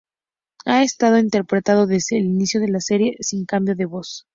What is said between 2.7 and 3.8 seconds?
serie, sin cambios